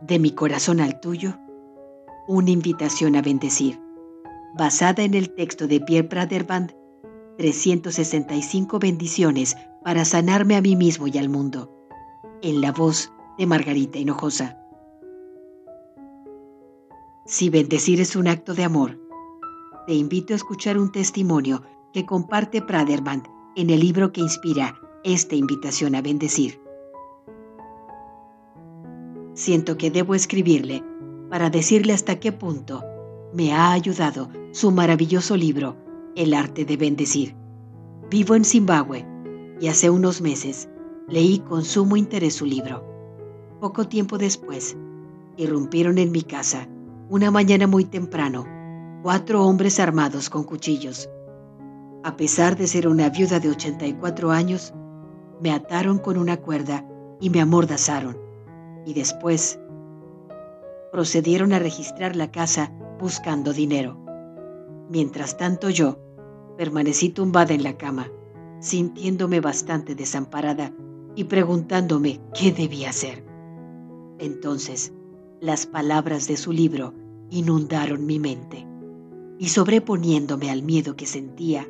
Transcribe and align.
De 0.00 0.18
mi 0.18 0.32
corazón 0.32 0.80
al 0.80 1.00
tuyo, 1.00 1.38
una 2.26 2.50
invitación 2.50 3.16
a 3.16 3.22
bendecir, 3.22 3.80
basada 4.56 5.02
en 5.02 5.14
el 5.14 5.34
texto 5.34 5.66
de 5.66 5.80
Pierre 5.80 6.08
Praderband, 6.08 6.72
365 7.38 8.78
bendiciones 8.78 9.56
para 9.82 10.04
sanarme 10.04 10.56
a 10.56 10.60
mí 10.60 10.76
mismo 10.76 11.06
y 11.06 11.18
al 11.18 11.28
mundo, 11.28 11.70
en 12.42 12.60
la 12.60 12.72
voz 12.72 13.12
de 13.38 13.46
Margarita 13.46 13.98
Hinojosa. 13.98 14.58
Si 17.26 17.48
bendecir 17.48 18.00
es 18.00 18.16
un 18.16 18.28
acto 18.28 18.54
de 18.54 18.64
amor, 18.64 19.00
te 19.86 19.94
invito 19.94 20.32
a 20.32 20.36
escuchar 20.36 20.78
un 20.78 20.92
testimonio 20.92 21.62
que 21.92 22.06
comparte 22.06 22.62
Praderband 22.62 23.26
en 23.56 23.70
el 23.70 23.80
libro 23.80 24.12
que 24.12 24.20
inspira 24.20 24.74
esta 25.04 25.34
invitación 25.34 25.94
a 25.94 26.02
bendecir. 26.02 26.63
Siento 29.34 29.76
que 29.76 29.90
debo 29.90 30.14
escribirle 30.14 30.84
para 31.28 31.50
decirle 31.50 31.92
hasta 31.92 32.20
qué 32.20 32.30
punto 32.30 32.84
me 33.32 33.52
ha 33.52 33.72
ayudado 33.72 34.28
su 34.52 34.70
maravilloso 34.70 35.36
libro, 35.36 35.76
El 36.14 36.34
arte 36.34 36.64
de 36.64 36.76
bendecir. 36.76 37.34
Vivo 38.08 38.36
en 38.36 38.44
Zimbabue 38.44 39.04
y 39.60 39.66
hace 39.66 39.90
unos 39.90 40.20
meses 40.20 40.68
leí 41.08 41.40
con 41.40 41.64
sumo 41.64 41.96
interés 41.96 42.34
su 42.34 42.46
libro. 42.46 42.84
Poco 43.60 43.88
tiempo 43.88 44.18
después, 44.18 44.76
irrumpieron 45.36 45.98
en 45.98 46.12
mi 46.12 46.22
casa, 46.22 46.68
una 47.10 47.32
mañana 47.32 47.66
muy 47.66 47.84
temprano, 47.84 48.46
cuatro 49.02 49.44
hombres 49.44 49.80
armados 49.80 50.30
con 50.30 50.44
cuchillos. 50.44 51.10
A 52.04 52.16
pesar 52.16 52.56
de 52.56 52.68
ser 52.68 52.86
una 52.86 53.08
viuda 53.10 53.40
de 53.40 53.50
84 53.50 54.30
años, 54.30 54.72
me 55.40 55.50
ataron 55.50 55.98
con 55.98 56.18
una 56.18 56.36
cuerda 56.36 56.86
y 57.20 57.30
me 57.30 57.40
amordazaron 57.40 58.23
y 58.86 58.94
después 58.94 59.58
procedieron 60.92 61.52
a 61.52 61.58
registrar 61.58 62.16
la 62.16 62.30
casa 62.30 62.72
buscando 63.00 63.52
dinero. 63.52 63.98
Mientras 64.88 65.36
tanto 65.36 65.70
yo 65.70 65.98
permanecí 66.56 67.08
tumbada 67.08 67.54
en 67.54 67.62
la 67.62 67.76
cama, 67.76 68.10
sintiéndome 68.60 69.40
bastante 69.40 69.94
desamparada 69.94 70.72
y 71.16 71.24
preguntándome 71.24 72.20
qué 72.38 72.52
debía 72.52 72.90
hacer. 72.90 73.24
Entonces, 74.18 74.92
las 75.40 75.66
palabras 75.66 76.28
de 76.28 76.36
su 76.36 76.52
libro 76.52 76.94
inundaron 77.30 78.06
mi 78.06 78.18
mente 78.18 78.66
y 79.38 79.48
sobreponiéndome 79.48 80.50
al 80.50 80.62
miedo 80.62 80.96
que 80.96 81.06
sentía, 81.06 81.68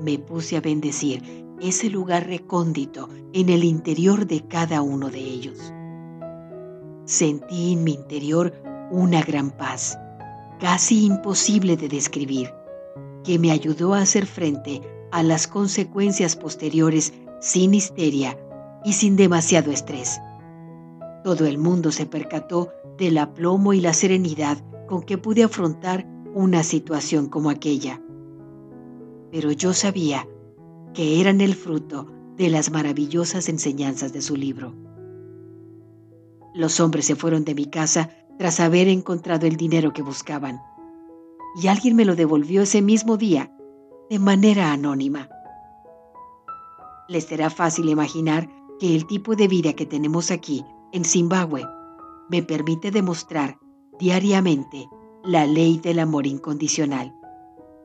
me 0.00 0.18
puse 0.18 0.56
a 0.56 0.60
bendecir 0.60 1.22
ese 1.60 1.88
lugar 1.88 2.26
recóndito 2.26 3.08
en 3.32 3.48
el 3.48 3.64
interior 3.64 4.26
de 4.26 4.46
cada 4.46 4.82
uno 4.82 5.10
de 5.10 5.20
ellos. 5.20 5.72
Sentí 7.12 7.74
en 7.74 7.84
mi 7.84 7.92
interior 7.92 8.54
una 8.90 9.20
gran 9.20 9.50
paz, 9.50 9.98
casi 10.58 11.04
imposible 11.04 11.76
de 11.76 11.90
describir, 11.90 12.54
que 13.22 13.38
me 13.38 13.50
ayudó 13.50 13.92
a 13.92 14.00
hacer 14.00 14.24
frente 14.24 14.80
a 15.10 15.22
las 15.22 15.46
consecuencias 15.46 16.36
posteriores 16.36 17.12
sin 17.38 17.74
histeria 17.74 18.38
y 18.82 18.94
sin 18.94 19.16
demasiado 19.16 19.70
estrés. 19.72 20.22
Todo 21.22 21.44
el 21.44 21.58
mundo 21.58 21.92
se 21.92 22.06
percató 22.06 22.70
del 22.96 23.18
aplomo 23.18 23.74
y 23.74 23.82
la 23.82 23.92
serenidad 23.92 24.56
con 24.86 25.02
que 25.02 25.18
pude 25.18 25.44
afrontar 25.44 26.08
una 26.32 26.62
situación 26.62 27.28
como 27.28 27.50
aquella. 27.50 28.00
Pero 29.30 29.52
yo 29.52 29.74
sabía 29.74 30.26
que 30.94 31.20
eran 31.20 31.42
el 31.42 31.54
fruto 31.56 32.06
de 32.38 32.48
las 32.48 32.70
maravillosas 32.70 33.50
enseñanzas 33.50 34.14
de 34.14 34.22
su 34.22 34.34
libro. 34.34 34.91
Los 36.54 36.80
hombres 36.80 37.06
se 37.06 37.16
fueron 37.16 37.44
de 37.44 37.54
mi 37.54 37.66
casa 37.66 38.10
tras 38.38 38.60
haber 38.60 38.88
encontrado 38.88 39.46
el 39.46 39.56
dinero 39.56 39.92
que 39.92 40.02
buscaban. 40.02 40.60
Y 41.60 41.68
alguien 41.68 41.96
me 41.96 42.04
lo 42.04 42.16
devolvió 42.16 42.62
ese 42.62 42.82
mismo 42.82 43.16
día, 43.16 43.54
de 44.10 44.18
manera 44.18 44.72
anónima. 44.72 45.28
Les 47.08 47.24
será 47.24 47.50
fácil 47.50 47.88
imaginar 47.88 48.48
que 48.78 48.94
el 48.94 49.06
tipo 49.06 49.36
de 49.36 49.48
vida 49.48 49.74
que 49.74 49.86
tenemos 49.86 50.30
aquí, 50.30 50.64
en 50.92 51.04
Zimbabue, 51.04 51.64
me 52.28 52.42
permite 52.42 52.90
demostrar 52.90 53.58
diariamente 53.98 54.88
la 55.22 55.46
ley 55.46 55.78
del 55.78 55.98
amor 56.00 56.26
incondicional, 56.26 57.14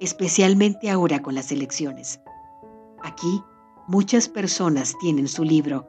especialmente 0.00 0.90
ahora 0.90 1.20
con 1.20 1.34
las 1.34 1.50
elecciones. 1.50 2.20
Aquí 3.02 3.42
muchas 3.88 4.28
personas 4.28 4.94
tienen 5.00 5.28
su 5.28 5.44
libro 5.44 5.86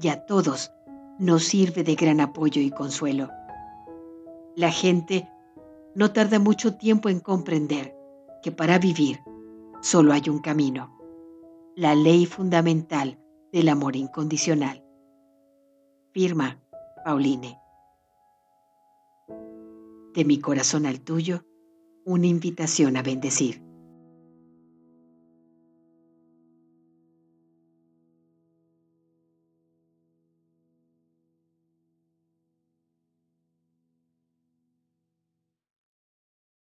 y 0.00 0.08
a 0.08 0.26
todos 0.26 0.70
nos 1.18 1.44
sirve 1.44 1.84
de 1.84 1.94
gran 1.94 2.20
apoyo 2.20 2.60
y 2.60 2.70
consuelo. 2.70 3.28
La 4.56 4.70
gente 4.70 5.28
no 5.94 6.12
tarda 6.12 6.38
mucho 6.38 6.76
tiempo 6.76 7.08
en 7.08 7.20
comprender 7.20 7.94
que 8.42 8.52
para 8.52 8.78
vivir 8.78 9.20
solo 9.80 10.12
hay 10.12 10.28
un 10.28 10.40
camino, 10.40 10.98
la 11.76 11.94
ley 11.94 12.26
fundamental 12.26 13.18
del 13.52 13.68
amor 13.68 13.96
incondicional. 13.96 14.84
Firma 16.12 16.60
Pauline. 17.04 17.58
De 20.14 20.24
mi 20.24 20.38
corazón 20.38 20.86
al 20.86 21.00
tuyo, 21.00 21.44
una 22.04 22.26
invitación 22.26 22.96
a 22.96 23.02
bendecir. 23.02 23.63